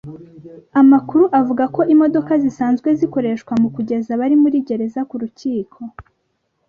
Amakuru 0.81 1.23
avuga 1.39 1.63
ko 1.75 1.81
imodoka 1.93 2.31
zisanzwe 2.43 2.87
zikoreshwa 2.99 3.53
mu 3.61 3.69
kugeza 3.75 4.09
abari 4.15 4.35
muri 4.43 4.57
gereza 4.67 5.01
ku 5.09 5.15
rukiko 5.21 5.79